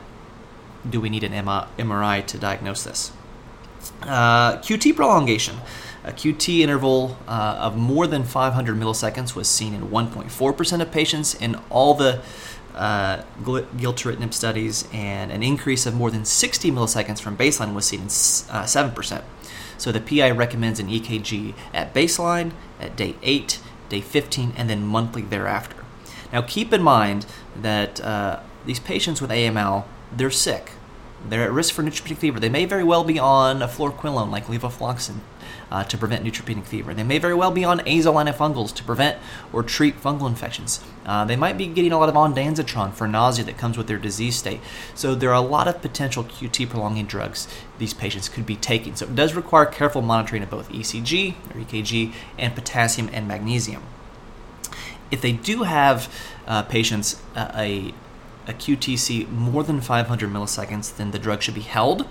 do 0.88 1.00
we 1.00 1.08
need 1.08 1.24
an 1.24 1.32
MRI 1.32 2.26
to 2.26 2.38
diagnose 2.38 2.84
this? 2.84 3.12
Uh, 4.02 4.56
QT 4.58 4.94
prolongation. 4.96 5.56
A 6.04 6.12
QT 6.12 6.60
interval 6.60 7.16
uh, 7.26 7.56
of 7.58 7.76
more 7.76 8.06
than 8.06 8.24
500 8.24 8.76
milliseconds 8.76 9.34
was 9.34 9.48
seen 9.48 9.72
in 9.72 9.88
1.4% 9.88 10.80
of 10.80 10.90
patients 10.92 11.34
in 11.34 11.56
all 11.70 11.94
the 11.94 12.20
uh, 12.74 13.22
gilteritinib 13.42 14.34
studies, 14.34 14.86
and 14.92 15.30
an 15.30 15.42
increase 15.42 15.86
of 15.86 15.94
more 15.94 16.10
than 16.10 16.24
60 16.24 16.70
milliseconds 16.70 17.20
from 17.20 17.36
baseline 17.36 17.74
was 17.74 17.86
seen 17.86 18.00
in 18.00 18.06
uh, 18.06 18.64
7%. 18.64 19.22
So 19.78 19.92
the 19.92 20.00
PI 20.00 20.30
recommends 20.32 20.80
an 20.80 20.88
EKG 20.88 21.54
at 21.72 21.94
baseline, 21.94 22.52
at 22.80 22.96
day 22.96 23.16
8, 23.22 23.60
day 23.88 24.00
15, 24.00 24.52
and 24.56 24.68
then 24.68 24.86
monthly 24.86 25.22
thereafter. 25.22 25.76
Now 26.32 26.42
keep 26.42 26.72
in 26.72 26.82
mind 26.82 27.26
that 27.56 28.00
uh, 28.00 28.40
these 28.66 28.80
patients 28.80 29.20
with 29.20 29.30
AML 29.30 29.84
they're 30.12 30.30
sick. 30.30 30.73
They're 31.26 31.44
at 31.44 31.52
risk 31.52 31.75
for 31.75 31.82
neutropenic 31.82 32.18
fever. 32.18 32.38
They 32.38 32.50
may 32.50 32.66
very 32.66 32.84
well 32.84 33.02
be 33.02 33.18
on 33.18 33.62
a 33.62 33.68
fluoroquinolone 33.68 34.30
like 34.30 34.46
levofloxacin 34.46 35.20
uh, 35.70 35.82
to 35.84 35.96
prevent 35.96 36.25
neutropenic 36.25 36.66
fever. 36.66 36.92
They 36.92 37.02
may 37.02 37.18
very 37.18 37.34
well 37.34 37.50
be 37.50 37.64
on 37.64 37.80
azole 37.80 38.23
antifungals 38.23 38.75
to 38.75 38.84
prevent 38.84 39.18
or 39.52 39.62
treat 39.62 40.00
fungal 40.00 40.28
infections. 40.28 40.84
Uh, 41.06 41.25
they 41.25 41.37
might 41.37 41.56
be 41.56 41.66
getting 41.66 41.92
a 41.92 41.99
lot 41.99 42.08
of 42.08 42.14
ondansetron 42.14 42.92
for 42.92 43.08
nausea 43.08 43.44
that 43.46 43.56
comes 43.56 43.78
with 43.78 43.87
their 43.87 43.99
disease 43.99 44.37
state. 44.37 44.61
So 44.94 45.14
there 45.14 45.30
are 45.30 45.34
a 45.34 45.40
lot 45.40 45.66
of 45.66 45.80
potential 45.80 46.25
QT 46.25 46.68
prolonging 46.68 47.06
drugs 47.06 47.49
these 47.78 47.94
patients 47.94 48.28
could 48.28 48.44
be 48.44 48.56
taking. 48.56 48.94
So 48.94 49.06
it 49.06 49.14
does 49.14 49.34
require 49.34 49.66
careful 49.66 50.02
monitoring 50.02 50.42
of 50.42 50.50
both 50.50 50.70
ECG 50.70 51.34
or 51.50 51.61
EKG 51.61 52.12
and 52.38 52.54
potassium 52.54 53.08
and 53.12 53.26
magnesium. 53.26 53.82
If 55.11 55.20
they 55.20 55.32
do 55.32 55.62
have 55.62 56.12
uh, 56.46 56.62
patients 56.62 57.23
uh, 57.34 57.50
a 57.54 57.94
a 58.46 58.52
QTC 58.52 59.28
more 59.30 59.62
than 59.62 59.80
500 59.80 60.30
milliseconds, 60.30 60.96
then 60.96 61.10
the 61.10 61.18
drug 61.18 61.42
should 61.42 61.54
be 61.54 61.60
held. 61.62 62.06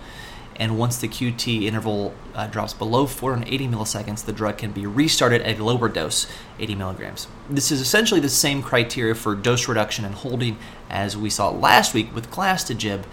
And 0.55 0.77
once 0.77 0.97
the 0.97 1.07
QT 1.07 1.63
interval 1.63 2.13
uh, 2.35 2.47
drops 2.47 2.73
below 2.73 3.07
480 3.07 3.67
milliseconds, 3.67 4.25
the 4.25 4.33
drug 4.33 4.57
can 4.59 4.71
be 4.71 4.85
restarted 4.85 5.41
at 5.41 5.59
a 5.59 5.63
lower 5.63 5.89
dose, 5.89 6.27
80 6.59 6.75
milligrams. 6.75 7.27
This 7.49 7.71
is 7.71 7.81
essentially 7.81 8.19
the 8.19 8.29
same 8.29 8.61
criteria 8.61 9.15
for 9.15 9.35
dose 9.35 9.67
reduction 9.67 10.05
and 10.05 10.13
holding 10.13 10.57
as 10.89 11.17
we 11.17 11.29
saw 11.29 11.49
last 11.49 11.93
week 11.93 12.13
with 12.13 12.29
Glasdegib, 12.29 13.03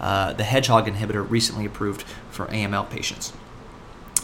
uh, 0.00 0.32
the 0.32 0.44
hedgehog 0.44 0.86
inhibitor 0.86 1.28
recently 1.28 1.66
approved 1.66 2.02
for 2.30 2.46
AML 2.46 2.88
patients. 2.88 3.34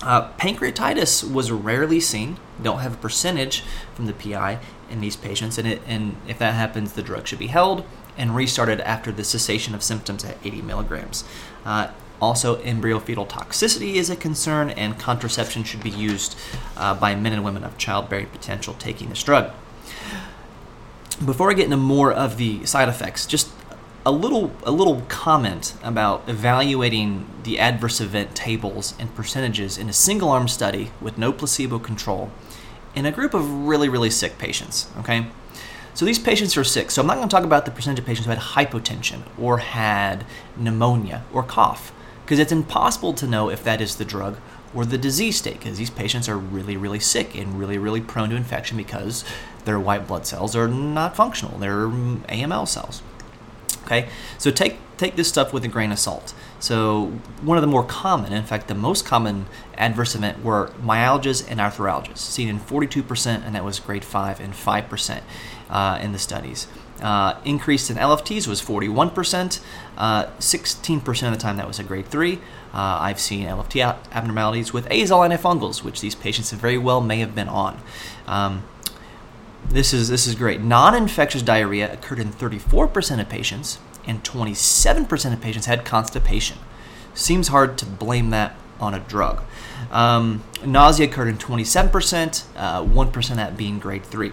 Uh, 0.02 0.30
pancreatitis 0.34 1.30
was 1.30 1.50
rarely 1.50 2.00
seen. 2.00 2.38
Don't 2.62 2.78
have 2.78 2.94
a 2.94 2.98
percentage 2.98 3.62
from 3.94 4.06
the 4.06 4.12
PI 4.12 4.58
in 4.90 5.00
these 5.00 5.16
patients, 5.16 5.58
and, 5.58 5.66
it, 5.66 5.82
and 5.86 6.16
if 6.26 6.38
that 6.38 6.54
happens, 6.54 6.92
the 6.92 7.02
drug 7.02 7.26
should 7.26 7.38
be 7.38 7.48
held 7.48 7.84
and 8.16 8.34
restarted 8.34 8.80
after 8.80 9.12
the 9.12 9.24
cessation 9.24 9.74
of 9.74 9.82
symptoms 9.82 10.24
at 10.24 10.36
80 10.44 10.62
milligrams. 10.62 11.24
Uh, 11.64 11.88
also, 12.20 12.56
embryo 12.62 12.98
fetal 12.98 13.26
toxicity 13.26 13.94
is 13.94 14.08
a 14.08 14.16
concern, 14.16 14.70
and 14.70 14.98
contraception 14.98 15.64
should 15.64 15.82
be 15.82 15.90
used 15.90 16.36
uh, 16.76 16.94
by 16.94 17.14
men 17.14 17.32
and 17.32 17.44
women 17.44 17.62
of 17.62 17.76
childbearing 17.76 18.26
potential 18.26 18.74
taking 18.78 19.10
this 19.10 19.22
drug. 19.22 19.52
Before 21.24 21.50
I 21.50 21.54
get 21.54 21.64
into 21.64 21.76
more 21.76 22.12
of 22.12 22.36
the 22.36 22.64
side 22.64 22.88
effects, 22.88 23.26
just 23.26 23.50
a 24.06 24.12
little 24.12 24.52
a 24.62 24.70
little 24.70 25.02
comment 25.08 25.74
about 25.82 26.22
evaluating 26.28 27.26
the 27.42 27.58
adverse 27.58 28.00
event 28.00 28.36
tables 28.36 28.94
and 29.00 29.12
percentages 29.16 29.76
in 29.76 29.88
a 29.88 29.92
single 29.92 30.28
arm 30.28 30.46
study 30.46 30.92
with 31.00 31.18
no 31.18 31.32
placebo 31.32 31.80
control 31.80 32.30
in 32.94 33.04
a 33.04 33.10
group 33.10 33.34
of 33.34 33.50
really 33.66 33.88
really 33.88 34.10
sick 34.10 34.38
patients. 34.38 34.88
Okay, 35.00 35.26
so 35.96 36.04
these 36.04 36.18
patients 36.18 36.58
are 36.58 36.62
sick. 36.62 36.90
So 36.90 37.00
I'm 37.00 37.06
not 37.06 37.16
going 37.16 37.26
to 37.26 37.34
talk 37.34 37.42
about 37.42 37.64
the 37.64 37.70
percentage 37.70 38.00
of 38.00 38.04
patients 38.04 38.26
who 38.26 38.30
had 38.30 38.38
hypotension 38.38 39.22
or 39.38 39.58
had 39.58 40.26
pneumonia 40.54 41.24
or 41.32 41.42
cough 41.42 41.90
because 42.22 42.38
it's 42.38 42.52
impossible 42.52 43.14
to 43.14 43.26
know 43.26 43.48
if 43.48 43.64
that 43.64 43.80
is 43.80 43.96
the 43.96 44.04
drug 44.04 44.36
or 44.74 44.84
the 44.84 44.98
disease 44.98 45.38
state 45.38 45.58
because 45.58 45.78
these 45.78 45.88
patients 45.88 46.28
are 46.28 46.36
really, 46.36 46.76
really 46.76 47.00
sick 47.00 47.34
and 47.34 47.58
really, 47.58 47.78
really 47.78 48.02
prone 48.02 48.28
to 48.28 48.36
infection 48.36 48.76
because 48.76 49.24
their 49.64 49.80
white 49.80 50.06
blood 50.06 50.26
cells 50.26 50.54
are 50.54 50.68
not 50.68 51.16
functional. 51.16 51.58
They're 51.58 51.88
AML 51.88 52.68
cells. 52.68 53.02
Okay, 53.84 54.08
so 54.36 54.50
take 54.50 54.76
take 54.98 55.16
this 55.16 55.28
stuff 55.28 55.52
with 55.52 55.64
a 55.64 55.68
grain 55.68 55.92
of 55.92 55.98
salt. 55.98 56.34
So 56.58 57.12
one 57.42 57.56
of 57.56 57.62
the 57.62 57.68
more 57.68 57.84
common, 57.84 58.32
in 58.32 58.44
fact, 58.44 58.66
the 58.66 58.74
most 58.74 59.04
common 59.04 59.46
adverse 59.76 60.14
event 60.14 60.42
were 60.42 60.72
myalgias 60.82 61.46
and 61.48 61.60
arthralgias, 61.60 62.18
seen 62.18 62.48
in 62.48 62.58
42%, 62.58 63.44
and 63.44 63.54
that 63.54 63.62
was 63.62 63.78
grade 63.78 64.04
5 64.04 64.40
and 64.40 64.54
5% 64.54 65.20
uh, 65.70 65.98
in 66.00 66.12
the 66.12 66.18
studies. 66.18 66.66
Uh, 67.02 67.38
increase 67.44 67.90
in 67.90 67.96
LFTs 67.96 68.46
was 68.46 68.62
41%. 68.62 69.60
Uh, 69.96 70.26
16% 70.38 71.26
of 71.26 71.32
the 71.32 71.38
time 71.38 71.56
that 71.56 71.66
was 71.66 71.78
a 71.78 71.84
grade 71.84 72.06
3. 72.06 72.34
Uh, 72.36 72.38
I've 72.72 73.20
seen 73.20 73.46
LFT 73.46 73.82
abnormalities 74.12 74.72
with 74.72 74.88
azole 74.88 75.28
antifungals, 75.28 75.82
which 75.82 76.00
these 76.00 76.14
patients 76.14 76.52
very 76.52 76.78
well 76.78 77.00
may 77.00 77.18
have 77.18 77.34
been 77.34 77.48
on. 77.48 77.80
Um, 78.26 78.64
this 79.68 79.92
is 79.92 80.08
this 80.08 80.26
is 80.26 80.34
great. 80.36 80.60
Non-infectious 80.60 81.42
diarrhea 81.42 81.92
occurred 81.92 82.20
in 82.20 82.28
34% 82.28 83.20
of 83.20 83.28
patients, 83.28 83.78
and 84.06 84.22
27% 84.22 85.32
of 85.32 85.40
patients 85.40 85.66
had 85.66 85.84
constipation. 85.84 86.58
Seems 87.14 87.48
hard 87.48 87.76
to 87.78 87.86
blame 87.86 88.30
that 88.30 88.54
on 88.78 88.94
a 88.94 89.00
drug. 89.00 89.42
Um, 89.90 90.44
nausea 90.64 91.06
occurred 91.06 91.28
in 91.28 91.38
27%, 91.38 92.44
uh, 92.56 92.84
1% 92.84 93.30
of 93.30 93.36
that 93.36 93.56
being 93.56 93.78
grade 93.78 94.04
3 94.04 94.32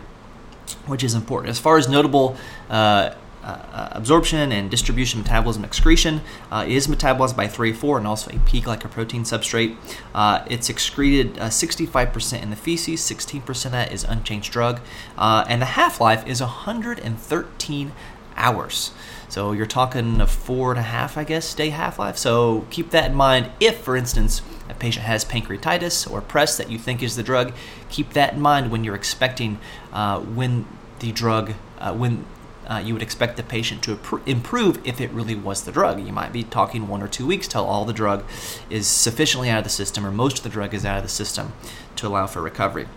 which 0.85 1.03
is 1.03 1.13
important. 1.13 1.49
As 1.49 1.59
far 1.59 1.77
as 1.77 1.87
notable 1.87 2.37
uh, 2.69 3.13
uh, 3.43 3.89
absorption 3.91 4.51
and 4.51 4.71
distribution, 4.71 5.19
metabolism, 5.19 5.65
excretion 5.65 6.21
uh, 6.51 6.65
is 6.67 6.87
metabolized 6.87 7.35
by 7.35 7.47
3-4 7.47 7.97
and 7.97 8.07
also 8.07 8.31
a 8.31 8.39
P 8.39 8.61
glycoprotein 8.61 9.21
substrate. 9.21 9.75
Uh, 10.15 10.45
it's 10.49 10.69
excreted 10.69 11.35
65% 11.35 12.33
uh, 12.33 12.41
in 12.41 12.49
the 12.49 12.55
feces, 12.55 13.01
16% 13.01 13.65
of 13.65 13.71
that 13.71 13.91
is 13.91 14.03
unchanged 14.03 14.51
drug, 14.51 14.79
uh, 15.17 15.43
and 15.49 15.61
the 15.61 15.65
half 15.65 15.99
life 15.99 16.25
is 16.25 16.39
113 16.39 17.91
hours. 18.35 18.91
So 19.29 19.51
you're 19.51 19.65
talking 19.65 20.21
a 20.21 20.27
four 20.27 20.71
and 20.71 20.79
a 20.79 20.83
half, 20.83 21.17
I 21.17 21.23
guess, 21.23 21.53
day 21.55 21.69
half 21.69 21.97
life. 21.97 22.17
So 22.17 22.67
keep 22.69 22.91
that 22.91 23.09
in 23.09 23.15
mind. 23.15 23.49
If, 23.59 23.79
for 23.79 23.95
instance, 23.95 24.41
a 24.69 24.75
patient 24.75 25.05
has 25.05 25.25
pancreatitis 25.25 26.09
or 26.09 26.21
PRES 26.21 26.57
that 26.57 26.69
you 26.69 26.77
think 26.77 27.01
is 27.01 27.15
the 27.15 27.23
drug, 27.23 27.53
keep 27.89 28.13
that 28.13 28.33
in 28.33 28.41
mind 28.41 28.71
when 28.71 28.83
you're 28.83 28.95
expecting 28.95 29.59
uh, 29.91 30.19
when 30.19 30.67
the 30.99 31.11
drug, 31.11 31.53
uh, 31.79 31.93
when 31.93 32.25
uh, 32.67 32.81
you 32.83 32.93
would 32.93 33.01
expect 33.01 33.37
the 33.37 33.43
patient 33.43 33.83
to 33.83 33.99
improve 34.25 34.79
if 34.85 35.01
it 35.01 35.11
really 35.11 35.35
was 35.35 35.63
the 35.63 35.71
drug. 35.71 36.05
You 36.05 36.13
might 36.13 36.31
be 36.31 36.43
talking 36.43 36.87
one 36.87 37.01
or 37.01 37.07
two 37.07 37.25
weeks 37.25 37.47
till 37.47 37.65
all 37.65 37.85
the 37.85 37.93
drug 37.93 38.23
is 38.69 38.87
sufficiently 38.87 39.49
out 39.49 39.59
of 39.59 39.63
the 39.63 39.69
system 39.69 40.05
or 40.05 40.11
most 40.11 40.37
of 40.37 40.43
the 40.43 40.49
drug 40.49 40.73
is 40.73 40.85
out 40.85 40.97
of 40.97 41.03
the 41.03 41.09
system 41.09 41.53
to 41.95 42.07
allow 42.07 42.27
for 42.27 42.41
recovery. 42.41 42.87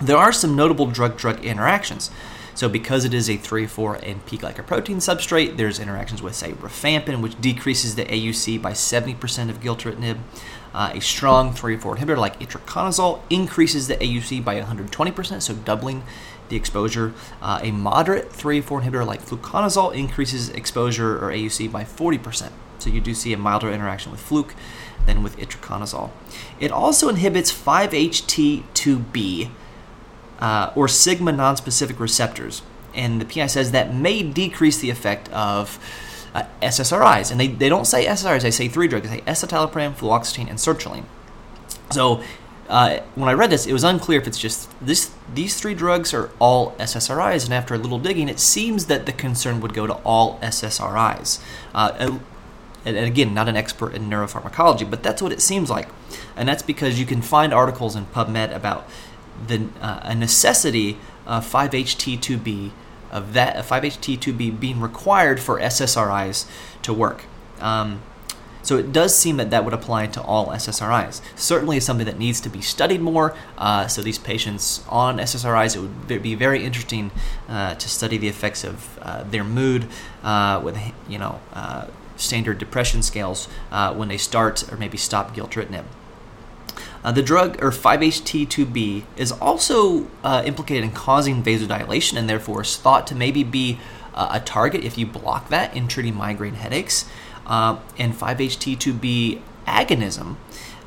There 0.00 0.16
are 0.16 0.32
some 0.32 0.56
notable 0.56 0.86
drug 0.86 1.18
drug 1.18 1.44
interactions. 1.44 2.10
So 2.60 2.68
because 2.68 3.06
it 3.06 3.14
is 3.14 3.30
a 3.30 3.38
3,4 3.38 4.06
and 4.06 4.26
P-glycoprotein 4.26 4.96
substrate, 4.96 5.56
there's 5.56 5.80
interactions 5.80 6.20
with, 6.20 6.34
say, 6.34 6.52
rifampin, 6.52 7.22
which 7.22 7.40
decreases 7.40 7.94
the 7.94 8.04
AUC 8.04 8.60
by 8.60 8.72
70% 8.72 9.48
of 9.48 9.60
gilteritinib. 9.60 10.18
Uh, 10.74 10.90
a 10.92 11.00
strong 11.00 11.54
3,4 11.54 11.96
inhibitor 11.96 12.18
like 12.18 12.38
itraconazole 12.38 13.22
increases 13.30 13.88
the 13.88 13.96
AUC 13.96 14.44
by 14.44 14.60
120%, 14.60 15.40
so 15.40 15.54
doubling 15.54 16.02
the 16.50 16.56
exposure. 16.56 17.14
Uh, 17.40 17.60
a 17.62 17.70
moderate 17.70 18.28
3,4 18.28 18.82
inhibitor 18.82 19.06
like 19.06 19.24
fluconazole 19.24 19.94
increases 19.94 20.50
exposure 20.50 21.16
or 21.16 21.32
AUC 21.32 21.72
by 21.72 21.84
40%. 21.84 22.52
So 22.78 22.90
you 22.90 23.00
do 23.00 23.14
see 23.14 23.32
a 23.32 23.38
milder 23.38 23.72
interaction 23.72 24.12
with 24.12 24.20
fluke 24.20 24.54
than 25.06 25.22
with 25.22 25.38
itraconazole. 25.38 26.10
It 26.58 26.70
also 26.70 27.08
inhibits 27.08 27.50
5-HT2B 27.50 29.50
uh, 30.40 30.72
or 30.74 30.88
sigma 30.88 31.32
nonspecific 31.32 31.98
receptors, 31.98 32.62
and 32.94 33.20
the 33.20 33.24
PI 33.24 33.46
says 33.46 33.72
that 33.72 33.94
may 33.94 34.22
decrease 34.22 34.78
the 34.78 34.90
effect 34.90 35.28
of 35.32 35.78
uh, 36.34 36.44
SSRIs. 36.62 37.30
And 37.30 37.40
they, 37.40 37.48
they 37.48 37.68
don't 37.68 37.86
say 37.86 38.06
SSRIs, 38.06 38.42
they 38.42 38.50
say 38.50 38.68
three 38.68 38.88
drugs. 38.88 39.08
They 39.08 39.18
say 39.18 39.22
escitalopram, 39.22 39.94
fluoxetine, 39.94 40.48
and 40.48 40.58
sertraline. 40.58 41.04
So 41.90 42.22
uh, 42.68 43.00
when 43.16 43.28
I 43.28 43.32
read 43.32 43.50
this, 43.50 43.66
it 43.66 43.72
was 43.72 43.82
unclear 43.84 44.20
if 44.20 44.28
it's 44.28 44.38
just 44.38 44.70
this. 44.80 45.10
These 45.34 45.60
three 45.60 45.74
drugs 45.74 46.14
are 46.14 46.30
all 46.38 46.72
SSRIs, 46.72 47.44
and 47.44 47.52
after 47.52 47.74
a 47.74 47.78
little 47.78 47.98
digging, 47.98 48.28
it 48.28 48.38
seems 48.38 48.86
that 48.86 49.06
the 49.06 49.12
concern 49.12 49.60
would 49.60 49.74
go 49.74 49.88
to 49.88 49.94
all 50.04 50.38
SSRIs. 50.38 51.40
Uh, 51.74 52.18
and 52.84 52.96
again, 52.96 53.34
not 53.34 53.48
an 53.48 53.56
expert 53.56 53.92
in 53.92 54.08
neuropharmacology, 54.08 54.88
but 54.88 55.02
that's 55.02 55.20
what 55.20 55.32
it 55.32 55.42
seems 55.42 55.68
like, 55.68 55.88
and 56.36 56.48
that's 56.48 56.62
because 56.62 56.98
you 56.98 57.06
can 57.06 57.20
find 57.22 57.52
articles 57.52 57.96
in 57.96 58.06
PubMed 58.06 58.54
about 58.54 58.88
the 59.46 59.68
uh, 59.80 60.00
a 60.02 60.14
necessity 60.14 60.96
of 61.26 61.50
5-HT2B 61.50 62.70
of 63.10 63.32
that 63.32 63.64
5-HT2B 63.64 64.58
being 64.60 64.80
required 64.80 65.40
for 65.40 65.58
SSRIs 65.58 66.46
to 66.82 66.92
work. 66.92 67.24
Um, 67.60 68.02
so 68.62 68.76
it 68.76 68.92
does 68.92 69.16
seem 69.16 69.36
that 69.38 69.50
that 69.50 69.64
would 69.64 69.72
apply 69.72 70.06
to 70.08 70.22
all 70.22 70.48
SSRIs. 70.48 71.20
Certainly, 71.34 71.80
something 71.80 72.06
that 72.06 72.18
needs 72.18 72.40
to 72.42 72.48
be 72.48 72.60
studied 72.60 73.00
more. 73.00 73.34
Uh, 73.56 73.86
so 73.88 74.02
these 74.02 74.18
patients 74.18 74.84
on 74.88 75.18
SSRIs, 75.18 75.76
it 75.76 75.80
would 75.80 76.22
be 76.22 76.34
very 76.34 76.62
interesting 76.62 77.10
uh, 77.48 77.74
to 77.74 77.88
study 77.88 78.18
the 78.18 78.28
effects 78.28 78.62
of 78.64 78.98
uh, 79.00 79.22
their 79.24 79.44
mood 79.44 79.88
uh, 80.22 80.60
with 80.62 80.78
you 81.08 81.18
know 81.18 81.40
uh, 81.54 81.86
standard 82.16 82.58
depression 82.58 83.02
scales 83.02 83.48
uh, 83.72 83.94
when 83.94 84.08
they 84.08 84.18
start 84.18 84.70
or 84.70 84.76
maybe 84.76 84.98
stop 84.98 85.34
gilteritinib. 85.34 85.84
Uh, 87.02 87.12
the 87.12 87.22
drug, 87.22 87.62
or 87.62 87.70
5-HT2B, 87.70 89.04
is 89.16 89.32
also 89.32 90.06
uh, 90.22 90.42
implicated 90.44 90.84
in 90.84 90.90
causing 90.90 91.42
vasodilation 91.42 92.18
and 92.18 92.28
therefore 92.28 92.62
is 92.62 92.76
thought 92.76 93.06
to 93.06 93.14
maybe 93.14 93.42
be 93.42 93.78
uh, 94.14 94.28
a 94.32 94.40
target 94.40 94.84
if 94.84 94.98
you 94.98 95.06
block 95.06 95.48
that 95.48 95.74
in 95.74 95.88
treating 95.88 96.14
migraine 96.14 96.54
headaches. 96.54 97.06
Uh, 97.46 97.78
and 97.98 98.14
5-HT2B 98.14 99.40
agonism 99.66 100.36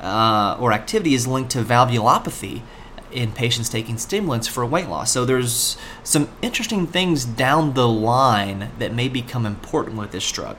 uh, 0.00 0.56
or 0.60 0.72
activity 0.72 1.14
is 1.14 1.26
linked 1.26 1.50
to 1.50 1.62
valvulopathy 1.62 2.62
in 3.10 3.32
patients 3.32 3.68
taking 3.68 3.96
stimulants 3.96 4.48
for 4.48 4.64
weight 4.66 4.88
loss. 4.88 5.10
So 5.12 5.24
there's 5.24 5.76
some 6.02 6.28
interesting 6.42 6.86
things 6.86 7.24
down 7.24 7.74
the 7.74 7.88
line 7.88 8.70
that 8.78 8.92
may 8.92 9.08
become 9.08 9.46
important 9.46 9.96
with 9.96 10.10
this 10.10 10.30
drug. 10.30 10.56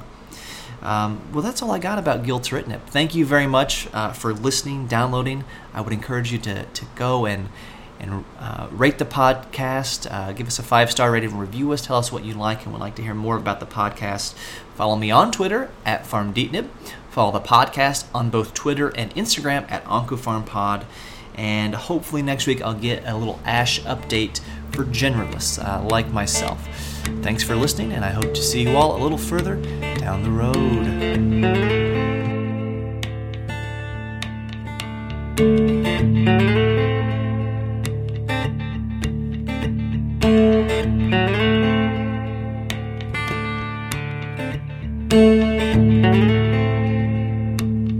Um, 0.85 1.21
well, 1.33 1.41
that's 1.41 1.61
all 1.61 1.71
I 1.71 1.79
got 1.79 1.97
about 1.97 2.23
gilteritinib. 2.23 2.81
Thank 2.83 3.15
you 3.15 3.25
very 3.25 3.47
much 3.47 3.87
uh, 3.91 4.13
for 4.13 4.33
listening, 4.33 4.85
downloading. 4.85 5.43
I 5.73 5.81
would 5.81 5.91
encourage 5.91 6.31
you 6.31 6.37
to, 6.39 6.65
to 6.65 6.85
go 6.95 7.25
and 7.25 7.49
and 7.99 8.25
uh, 8.39 8.67
rate 8.71 8.97
the 8.97 9.05
podcast. 9.05 10.05
Uh, 10.11 10.33
give 10.33 10.47
us 10.47 10.59
a 10.59 10.63
five 10.63 10.91
star 10.91 11.11
rating, 11.11 11.37
review 11.37 11.71
us, 11.71 11.85
tell 11.85 11.97
us 11.97 12.11
what 12.11 12.23
you 12.23 12.33
like 12.33 12.63
and 12.63 12.73
would 12.73 12.81
like 12.81 12.95
to 12.95 13.01
hear 13.01 13.13
more 13.13 13.37
about 13.37 13.59
the 13.59 13.65
podcast. 13.65 14.33
Follow 14.75 14.95
me 14.95 15.11
on 15.11 15.31
Twitter 15.31 15.71
at 15.85 16.03
FarmDeetnib. 16.03 16.69
Follow 17.09 17.31
the 17.31 17.39
podcast 17.39 18.05
on 18.13 18.29
both 18.29 18.53
Twitter 18.53 18.89
and 18.89 19.13
Instagram 19.15 19.69
at 19.71 19.83
OncoPharmPod. 19.85 20.83
And 21.35 21.73
hopefully 21.75 22.21
next 22.21 22.47
week 22.47 22.61
I'll 22.61 22.73
get 22.73 23.03
a 23.05 23.15
little 23.15 23.39
ASH 23.45 23.81
update 23.83 24.41
for 24.71 24.83
generalists 24.83 25.63
uh, 25.63 25.81
like 25.83 26.11
myself. 26.11 26.94
Thanks 27.21 27.43
for 27.43 27.55
listening, 27.55 27.93
and 27.93 28.05
I 28.05 28.11
hope 28.11 28.33
to 28.33 28.41
see 28.41 28.61
you 28.61 28.75
all 28.75 28.95
a 28.95 29.01
little 29.01 29.17
further 29.17 29.55
down 29.55 30.23
the 30.23 30.31
road. 30.31 31.84